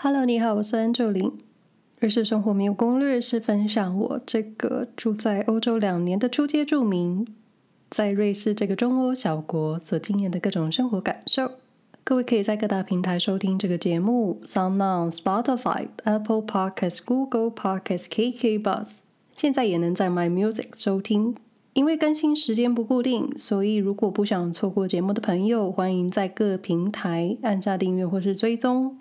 [0.00, 1.32] Hello，你好，我是安咒琳。
[1.98, 7.26] 瑞士生活没有攻略是分享我这个住在欧洲两年的初阶住民，
[7.90, 11.50] 在瑞士这个中欧小国所经验的各种生活感受。
[12.04, 19.00] 各位可以在各大平台收听这个节目：SoundOn、Spotify、Apple Podcasts、Google Podcasts、KK Bus，
[19.34, 21.34] 现在也能在 My Music 收听。
[21.72, 28.96] 因为更新时间不固定，所以如果不想错过节目的朋友，欢迎在各平台按下订阅或是追踪。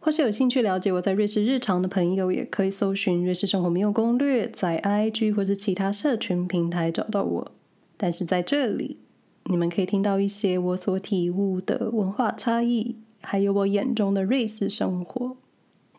[0.00, 7.52] 或是有兴趣了解我在瑞士日常的朋友，也可以搜寻“瑞士生活没有攻略”，在 IG 或是其他社群平台找到我。
[7.96, 8.96] 但是在这里，
[9.44, 15.36] 你们可以听到一些我所体悟的文化差异，还有我眼中的瑞士生活。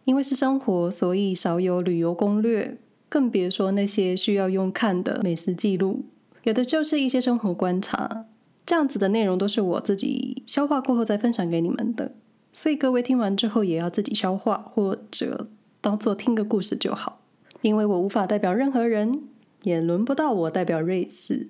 [0.06, 2.78] 因为是生活，所以少有旅游攻略，
[3.10, 6.06] 更别说那些需要用看的美食记录。
[6.44, 8.26] 有的就是一些生活观察，
[8.66, 12.14] 这样子的内容都是我自己消化过后再分享给你们的。
[12.52, 15.48] 所以各位听完之后也要自己消化，或者
[15.80, 17.22] 当做听个故事就好。
[17.62, 19.22] 因为我无法代表任何人，
[19.64, 21.48] 也轮不到我代表瑞士，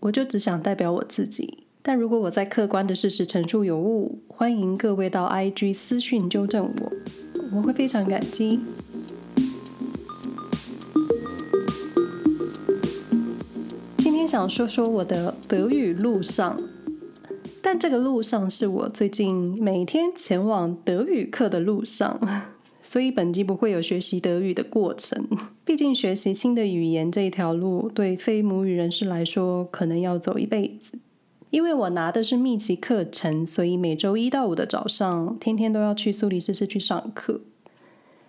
[0.00, 1.64] 我就只想代表我自己。
[1.82, 6.92] 但如果我在客观的事实陈述有误，欢迎各位到 IG 私讯纠正我，
[7.56, 8.60] 我会非常感激。
[13.96, 16.54] 今天想说说我的德语路上。
[17.62, 22.18] 但这个路上是我最近每天前往德语课的路上，
[22.82, 25.26] 所以本集不会有学习德语的过程。
[25.64, 30.98] 毕竟学习新的语言这一条路，对非母语人士来说，可能要走一辈子。
[31.50, 37.40] 因为我拿的是密集课程，所以每周一到五的早上，天天都要去苏黎世市去上课，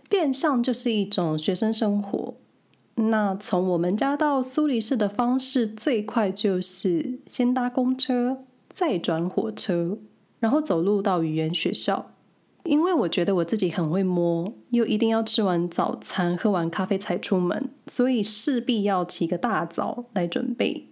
[0.09, 2.33] 变相就是一种学生生活。
[2.95, 8.39] 那从我们家到苏黎世的方式，最快就是先搭公车。
[8.81, 9.99] 再转火车，
[10.39, 12.13] 然后走路到语言学校。
[12.63, 20.87] 因为我觉得我自己很会摸，又一定要吃完早餐、喝完咖啡才出门，所以势必要起个大早来准备。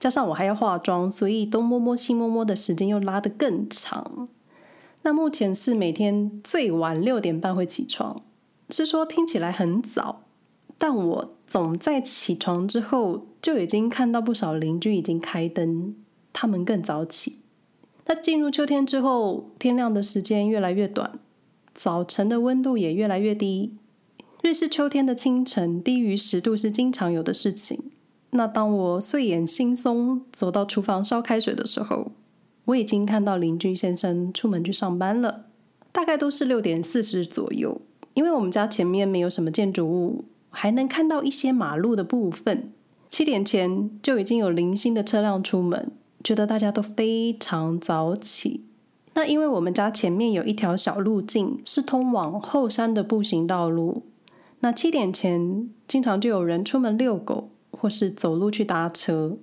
[0.00, 4.28] 加上我还要化妆，所以东摸摸西摸摸的时间又拉得更长。
[5.02, 8.20] 那目前是每天最晚六点半会起床，
[8.70, 10.24] 是说听起来很早，
[10.76, 15.94] 但我总在起床之后就已经看到不少邻居已经开灯。
[16.38, 17.40] 他们更早起。
[18.04, 21.18] 那进入秋天之后，天亮的时间越来越短，
[21.74, 23.72] 早晨的温度也越来越低。
[24.42, 27.90] 瑞士秋天的清晨低于十度是经常有的事情。
[28.32, 32.12] 那当我睡眼惺忪走到厨房烧开水的时候，
[32.66, 35.46] 我已经看到邻居先生出门去上班了，
[35.90, 37.80] 大概都是六点四十左右。
[38.12, 42.72] 因为我们家前面没有什么建筑物，还能看到一些马路的部分。
[43.08, 45.90] 七点前就已经有零星的车辆出门。
[46.26, 48.64] 觉得大家都非常早起。
[49.14, 54.02] 那因为我们家前面有一条小路径，是通往后山的步行道路。
[54.58, 59.38] 那七点前经常就有人出门遛狗，或是走路去搭车。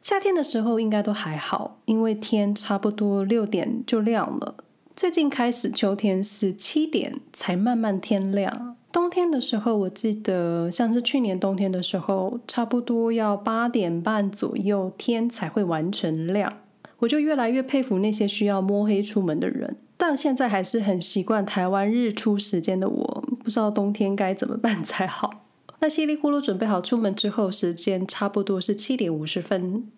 [0.00, 4.54] 夏天的时候应该都还好，因为天差不多六点就亮了。
[4.96, 8.76] 最近开始秋天是七点才慢慢天亮。
[8.92, 16.52] 冬天的时候，我记得像是去年冬天的时候，差不多要八点半左右天才会完全亮。
[16.98, 19.78] 我就越来越佩服那些需要摸黑出门的人。
[19.96, 25.46] 但现在还是很习惯台湾日出时间的我，不知道冬天该怎么办才好。
[25.80, 29.90] 那稀里呼噜准备好出门之后，时间差不多是七点五十分，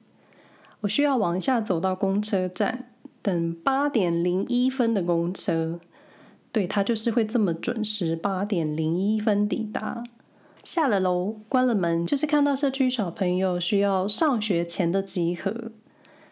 [0.82, 2.90] 我需要往下走到公车站，
[3.20, 5.80] 等八点零一分的公车。
[6.54, 10.04] 对，他就是会这么准时，八点零一分抵达。
[10.62, 15.72] 下了楼，关了门，就是看到社区小朋友需要上学前的集合。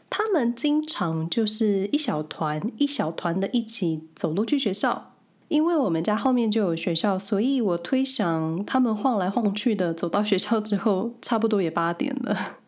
[0.08, 5.16] 他们经常就是一小团一小团的一起走路去学校。
[5.48, 12.58] 因为我们家后面就有学校，所以我推想他们晃来晃去的走到学校之后，差不多也八点了。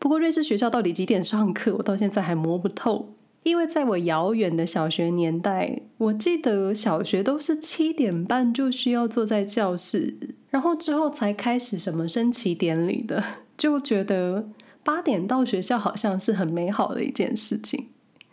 [0.00, 3.14] 不过瑞士学校到底几点上课，我到现在还摸不透。
[3.46, 10.16] 因为在我遥远的小学年代，我记得小学都是七点半就需要坐在教室，
[10.50, 13.22] 然后之后才开始什么升旗典礼的，
[13.56, 14.48] 就觉得
[14.82, 17.86] 八点到学校好像是很美好的一件事情。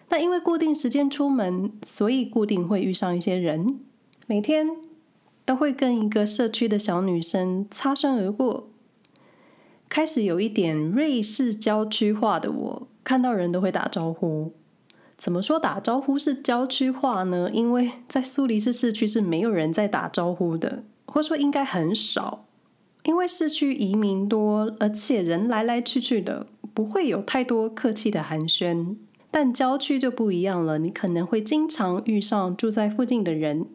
[0.10, 3.80] 那因为固定时间出门，所以固定会遇上一些人，
[4.26, 4.68] 每天
[5.46, 8.68] 都会跟一个社区的小女生擦身而过。
[9.88, 14.54] 开始有一点瑞士郊区化的我，看到人都会打招呼。
[15.18, 17.50] 怎么说打招呼是郊区话呢？
[17.54, 22.46] 因为在苏黎世市区是没有人在打招呼的，或者说应该很少。
[23.04, 28.96] 因为市区移民多，而且人来来去去的，不会有太多客气的寒暄。
[29.30, 33.66] 但郊区就不一样了，你可能会经常遇上住在附近的人，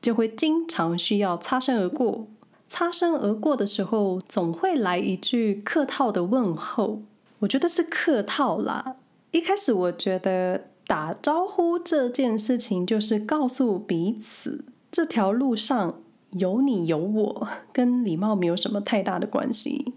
[0.00, 2.28] 就会经常需要擦身而过。
[2.68, 7.02] 擦身而过的时候，总会来一句客套的问候。
[7.40, 8.96] 我觉得是客套啦。
[9.30, 16.00] 一开始我觉得打招呼这件事情，就是告诉彼此这条路上
[16.32, 19.92] 有你有我，跟礼貌没有什么太大的关系。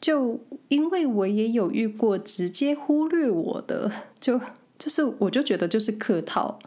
[0.00, 4.40] 就因为我也有遇过直接忽略我的，就
[4.78, 6.58] 就是我就觉得就是客套。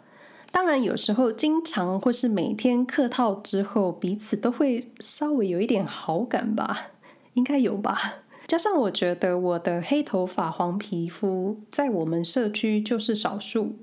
[0.51, 6.91] 当然，有时候经常或是每天客套之后，彼此都会稍微有一点好感吧，
[7.33, 8.20] 应该有吧。
[8.51, 13.75] 加上我觉得我的黑头发、黄皮肤在我们社区就是少数，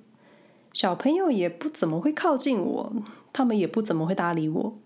[0.75, 2.93] 小朋友也不怎么会靠近我，
[3.33, 4.79] 他们也不怎么会搭理我。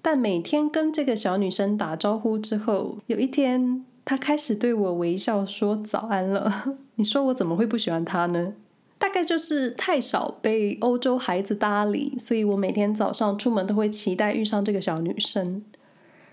[0.00, 6.78] 但每天跟这个小女生打招呼之后，有一天她开始对我微笑说早安了。
[6.96, 8.54] 你说我怎么会不喜欢她呢？
[8.98, 15.62] 大概就是太少被欧洲孩子搭理，所以我每天早上出门都会期待遇上这个小女生，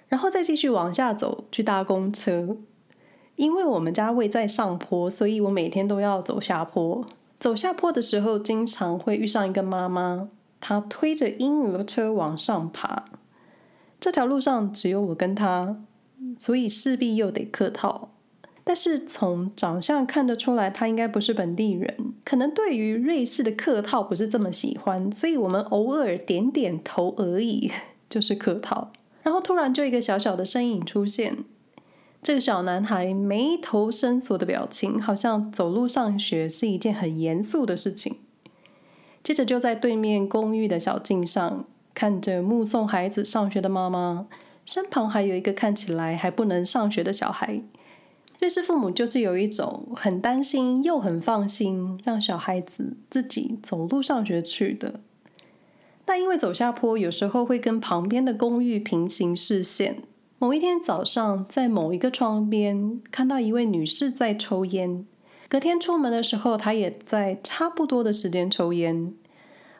[0.07, 2.55] 然后再继续往下走去搭公车。
[3.35, 7.05] 因为我们家位在上坡，所以我每天都要走下坡。
[7.37, 10.29] 走下坡的时候，经常会遇上一个妈妈，
[10.61, 13.05] 她推着婴儿车往上爬。
[13.99, 15.77] 这条路上只有我跟她，
[16.37, 18.09] 所以势必又得客套。
[18.63, 27.69] 但是从长相看得出来，她应该不是本地人，可能对于瑞士的客套不是这么喜欢，所以我们偶尔点点头而已，
[28.09, 28.91] 就是客套。
[29.21, 31.37] 然后突然就一个小小的身影出现，
[32.25, 38.17] 这个小男孩眉头深锁的表情，好像走路上学是一件很严肃的事情。
[39.21, 44.25] 接着就在对面公寓的小径上，看着目送孩子上学的妈妈，
[44.65, 47.61] 身旁还有一个看起来还不能上学的小孩。
[48.39, 54.99] 瑞士父母就是有一种很担心又很放心，让小孩子自己走路上学去的。
[56.03, 59.97] 但因为走下坡，有时候会跟旁边的公寓平行视线。
[60.45, 65.03] 某一天早上，在某一个窗边看到一位女士在抽烟。
[65.49, 69.15] 隔天出门的时候，她也在差不多的时间抽烟。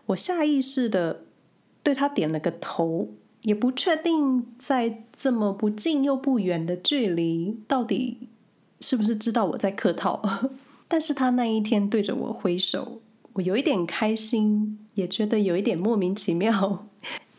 [0.08, 1.26] 我下意识的
[1.84, 3.10] 对她点了个头，
[3.44, 8.30] 也不确定在这么不近又不远的距离，到底。
[8.82, 10.20] 是不是知道我在客套？
[10.90, 13.04] 但是她那一天对着我挥手，
[13.34, 16.88] 我有一点开心，也觉得有一点莫名其妙。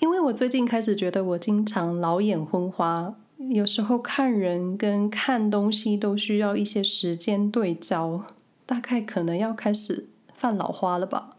[0.06, 3.16] 因为我最近开始觉得我经常老眼昏花，
[3.50, 8.22] 有时候看人跟看东西都需要一些时间对焦，
[8.64, 11.34] 大概可能要开始犯老花了吧。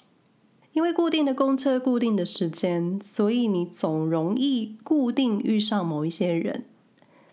[0.74, 6.66] 因为固定的公车、固定的时间，所以你总容易固定遇上某一些人。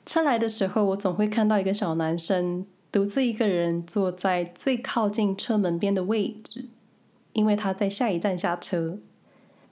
[0.06, 6.66] 车来的时候，我总会看到一个小男生独自一个人坐在最靠近车门边的位置，
[7.32, 9.00] 因为他在下一站下车。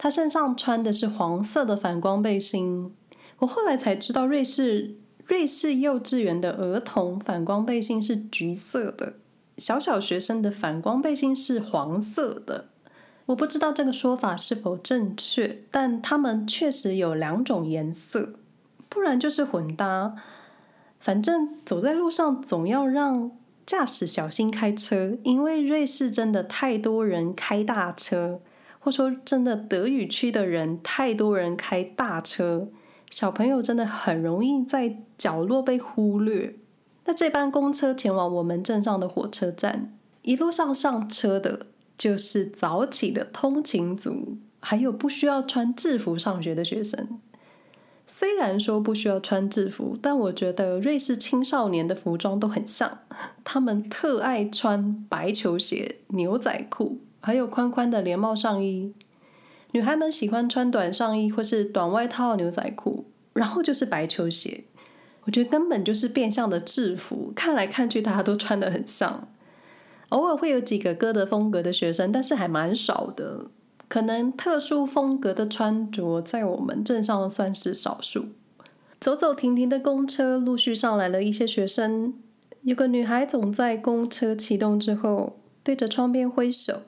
[0.03, 2.93] 他身上穿的是黄色的反光背心。
[3.39, 4.97] 我后来才知道，瑞士
[5.29, 9.15] 瑞士幼稚园的儿童反光背心是橘色的，
[9.59, 12.71] 小小学生的反光背心是黄色的。
[13.27, 18.31] 我不知道这个说法是否正确，但他们确实有两种颜色。
[18.89, 20.17] 不然就是混搭，
[20.99, 23.31] 反正走在路上总要让
[23.65, 28.41] 驾驶小心开车，因为瑞士真的太多人开大车，
[28.84, 32.67] 或说真的德语区的人太多人开大车，
[33.11, 36.56] 小朋友真的很容易在角落被忽略。
[37.05, 47.20] 那这班公车前往我们镇上的火车站，一路上上车的就是早起的通勤族，还有不需要穿制服上学的学生。
[48.05, 52.98] 虽然说不需要穿制服，但我觉得瑞士青少年的服装都很像。
[53.44, 58.93] 他们特爱穿白球鞋、牛仔裤，还有宽宽的连帽上衣。
[59.70, 64.64] 女孩们喜欢穿短上衣或是短外套、牛仔裤，然后就是白球鞋。
[65.24, 69.29] 我觉得根本就是变相的制服，看来看去大家都穿得很像。
[70.08, 73.46] 偶尔会有几个歌德风格的学生，但是还蛮少的。
[73.88, 78.26] 可能特殊风格的穿着在我们镇上算是少数。
[79.00, 82.14] 走走停停的公车，陆续上来了一些学生。
[82.62, 86.82] 有个女孩总在公车启动之后，对着窗边挥手。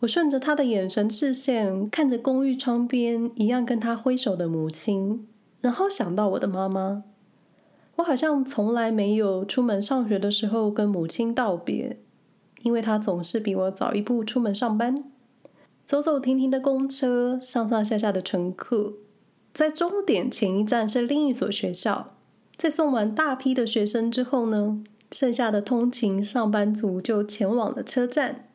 [0.00, 5.26] 我顺着她的眼神视线，看着公寓窗边一样跟她挥手的母亲，
[5.60, 7.04] 然后想到我的妈妈。
[7.96, 11.98] 我好像从来没有出门上学的时候跟母亲道别，
[12.62, 15.04] 因为她总是比我早一步出门上班。
[15.86, 18.92] 走走停停的公车，上上下下的乘客，
[19.54, 22.12] 在终点前一站是另一所学校。
[22.58, 28.48] 在送完大批的学生之后呢，剩下的通勤上班族就前往了车站。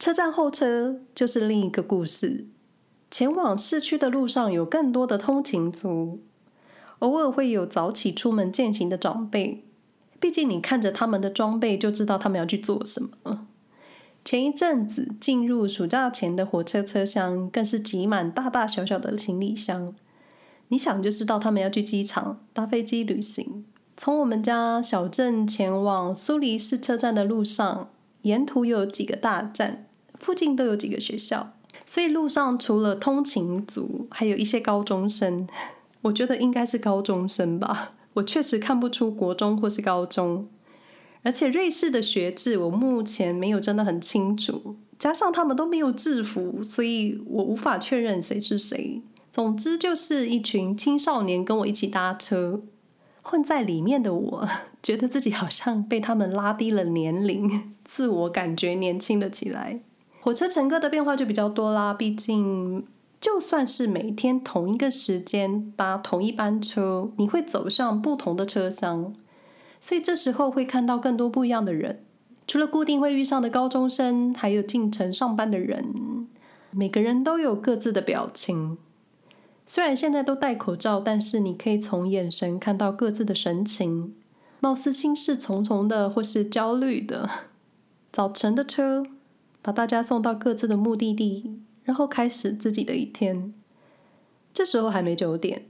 [0.00, 2.46] 车站候车就是另一个故事。
[3.10, 6.20] 前往市区的路上有更多的通勤族，
[7.00, 9.62] 偶尔会有早起出门践行的长辈。
[10.18, 13.46] 毕竟你看着他们的装备，就知道他们要去做什么。
[14.24, 19.94] 前一阵子进入暑假前的火车车厢，更是挤满大大小小的行李箱。
[20.68, 23.66] 你想就知道他们要去机场搭飞机旅行。
[23.98, 27.90] 从我们家小镇前往苏黎世车站的路上，
[28.22, 29.86] 沿途有几个大站，
[30.20, 31.54] 附近都有几个学校。
[31.84, 35.48] 所以路上除了通勤族，还有一些高中生。
[36.02, 40.48] 我觉得应该是高中生吧，我确实看不出国中或是高中。
[41.22, 49.02] 而且瑞士的学制我目前没有真的很清楚，加上他们都没有制服，所以我无法确认谁是谁。
[49.30, 52.62] 总之就是一群青少年跟我一起搭车，
[53.20, 54.48] 混在里面的我
[54.82, 59.80] 觉得自己好像被他们拉低了年龄，自我感觉年轻了起来。
[60.20, 62.86] 火车乘客的变化就比较多啦，毕竟
[63.20, 69.14] 就算是每天同一个时间搭同一班车，你会走向不同的车厢，
[69.80, 72.04] 所以这时候会看到更多不一样的人。
[72.46, 76.26] 除了固定会遇上的高中生，还有进城上班的人，
[76.70, 78.76] 每个人都有各自的表情。
[79.64, 84.14] 虽然现在都戴口罩，但是你可以从眼神看到各自的神情，
[84.58, 87.30] 貌似心事重重的，或是焦虑的。
[88.12, 89.06] 早晨的车。
[89.62, 93.52] 把大家送到各自的目的地，然后开始自己的一天。
[94.52, 95.66] 这时候还没九点，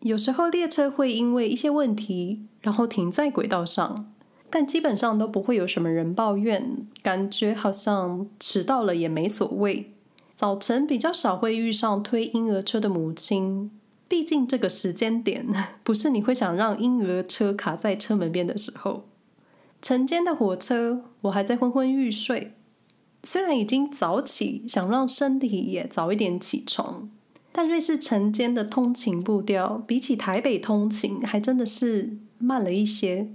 [0.00, 4.12] 有时候列车会因为一些问题，然后停在轨道上，
[4.50, 9.92] 但基本上都不会有什么人抱怨，感觉好像迟到了也没所谓。
[10.34, 13.70] 早晨比较少会遇上推婴儿车的母亲，
[14.08, 15.46] 毕竟这个时间点
[15.84, 19.04] 不是你会想让婴儿车卡在车门边的时候。
[19.80, 22.54] 晨间的火车，我还在昏昏欲睡。
[23.24, 27.10] 虽然已经早起，想让身体也早一点起床，
[27.50, 33.30] 但瑞士晨间的通勤步调比起台北通勤还真的是慢了一些。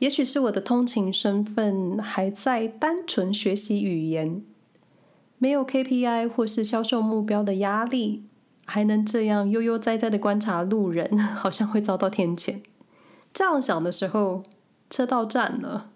[0.00, 4.42] 也许是我的通勤身份还在单纯学习语言，
[5.38, 8.22] 没有 KPI 或是销售目标的压力，
[8.66, 12.60] 还能这样悠悠哉哉的观察路人，好像会遭到天谴。
[13.32, 14.42] 这样想的时候，
[14.90, 15.92] 车到站了。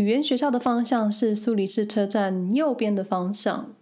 [0.00, 3.74] 语言学校的方向是苏黎世车站右边的方向，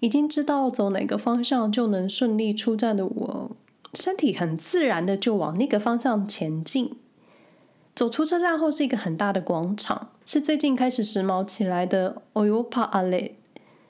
[0.00, 3.50] 已经知道走哪个方向就能顺利出站的我，
[3.92, 6.92] 身体很自然的就往那个方向前进。
[7.94, 13.32] 走出车站后是一个很大的广场，是最近开始时髦起来的 Europaallee。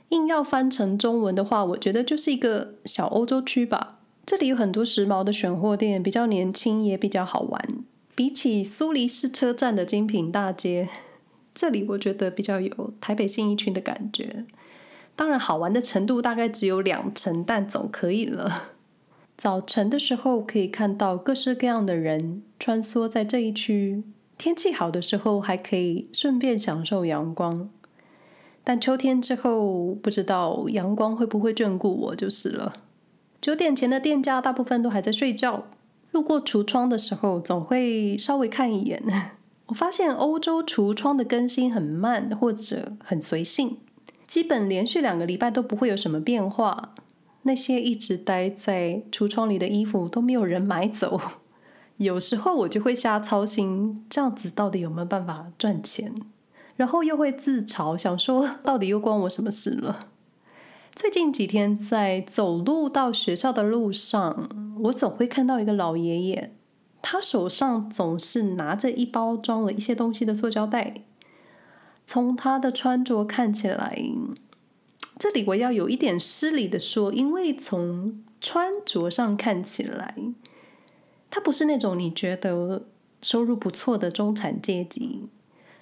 [0.08, 4.00] 硬要翻成中文的话，我觉得就是一个小欧洲区吧。
[4.26, 7.84] 这里有很多时髦的选货店，比较年轻也比较好玩。
[8.16, 10.88] 比起苏黎世车站的精品大街。
[11.60, 14.44] 这里我觉得比较有台北信义区的感觉，
[15.16, 18.74] 当然好玩的程度大概只有两成，但总可以了。
[19.36, 24.04] 早晨的时候可以看到各式各样的人穿梭在这一区，
[24.38, 27.68] 天气好的时候还可以顺便享受阳光。
[28.62, 32.72] 但秋天之后，不知道阳光会不会眷顾我就是了。
[33.40, 35.64] 九点前的店家大部分都还在睡觉，
[36.12, 39.02] 路过橱窗的时候总会稍微看一眼。
[39.68, 43.78] 我发现欧洲橱窗的更新很慢，或者很随性，
[44.26, 46.94] 基本连续两个礼拜都不会有什么变化。
[47.42, 51.20] 那些一直待在橱窗里的衣服都没有人买走。
[51.98, 56.14] 有时候我就会瞎操心，这样子到底有没有办法赚钱？
[56.76, 60.08] 然后又会自嘲，想说到底又关我什么事了？
[60.94, 64.48] 最近几天在走路到学校的路上，
[64.84, 66.54] 我总会看到一个老爷爷。
[67.10, 70.92] 他手上总是拿着一包装了一些东西的塑胶袋。
[72.04, 73.98] 从他的穿着看起来，
[75.18, 80.16] 这里我要有一点失礼的说，因为从穿着上看起来，
[81.30, 82.84] 他不是那种你觉得
[83.22, 85.30] 收入不错的中产阶级。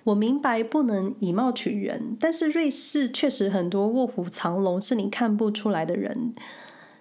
[0.04, 6.36] 我明白不能以貌取人，但是瑞士确实很多卧虎藏龙，是你看不出来的人。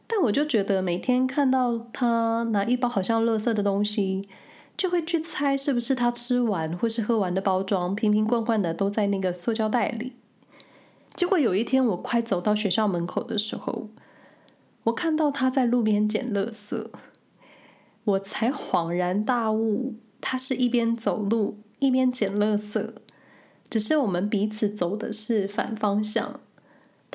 [0.07, 4.27] 但我就觉得每天看到他拿一包好像垃圾的东西，
[4.77, 10.13] 就会去猜是不是他吃完或是喝完的包装瓶瓶罐罐的都在那个塑胶袋里。
[11.15, 13.89] 结果有一天我快走到学校门口的时候，
[14.83, 16.85] 我看到他在路边捡垃圾，
[18.03, 22.89] 我才恍然大悟，他是一边走路一边捡垃圾，
[23.69, 26.41] 只是我们彼此走的是反方向。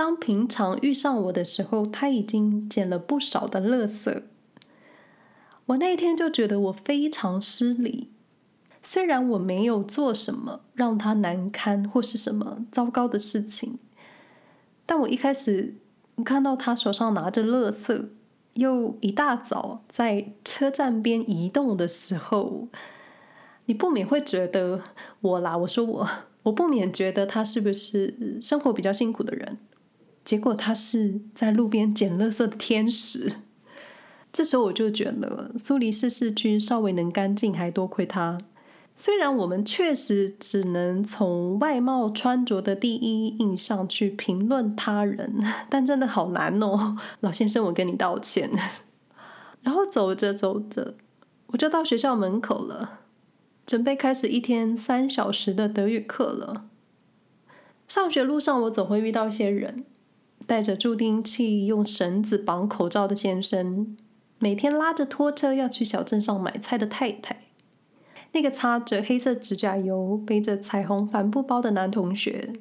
[0.00, 4.22] 当平常遇上我的时候，他已经捡了不少的垃圾。
[5.66, 8.08] 我那天就觉得我非常失礼，
[8.82, 13.78] 虽然我没有做什么让他难堪或是什么糟糕的事情，
[14.86, 15.74] 但我一开始
[16.24, 18.06] 看到他手上拿着垃圾，
[18.54, 22.68] 又一大早在车站边移动的时候，
[23.66, 24.80] 你不免会觉得
[25.20, 26.08] 我啦，我说我，
[26.44, 29.58] 我不免觉得他是不是生活比较辛苦的人？
[30.30, 33.32] 结果他是在路边捡垃圾的天使。
[34.32, 38.38] 这时候我就觉得苏黎世市区稍微能干净，还多亏他。
[38.94, 48.48] 虽然我们确实只能从外貌穿着的第一印象去评论他人，但真的好难哦，老先生，我跟你道歉。
[49.62, 50.94] 然后走着走着，
[51.48, 53.00] 我就到学校门口了，
[53.66, 56.66] 准备开始一天三小时的德语课了。
[57.88, 59.84] 上学路上，我总会遇到一些人，
[60.50, 63.96] 带着助听器、用绳子绑口罩的先生，
[64.40, 67.44] 每天拉着拖车要去小镇上买菜的太太。
[68.32, 72.54] 那个擦着黑色指甲油、背着彩虹帆布包的男同学，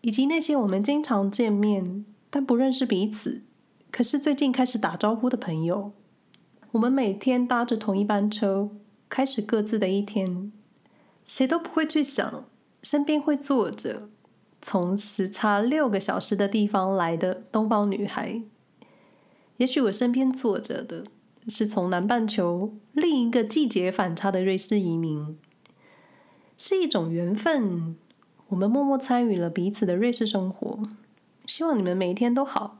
[0.00, 3.42] 以及那些我们经常见面但不认识彼此，
[3.90, 5.92] 可是最近开始打招呼的朋友，
[6.72, 8.70] 我们每天搭着同一班车，
[9.10, 10.50] 开始各自的一天。
[11.26, 12.46] 谁都不会去想，
[12.82, 14.08] 身边会坐着
[14.60, 18.42] 从时差六个小时的地方来的东方女孩。
[19.58, 21.04] 也许我身边坐着的。
[21.50, 25.38] 是从南半球另一个季节反差的瑞士移民，
[26.58, 27.96] 是一种缘分。
[28.48, 30.80] 我们默默参与了彼此的瑞士生活，
[31.46, 32.78] 希望你们每一天都好。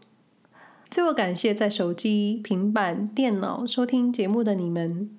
[0.91, 5.17] 最后感谢在手机、平板、电脑收听节目的你们。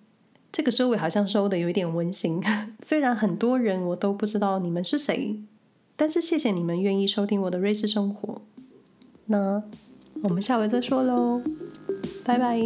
[0.51, 2.39] 这个收尾好像收的有一点温馨，
[2.85, 5.39] 虽然很多人我都不知道你们是谁，
[5.99, 8.41] 但是谢谢你们愿意收听我的瑞士生活。
[9.25, 9.61] 那
[10.23, 11.41] 我们下回再说喽，
[12.23, 12.57] 拜拜。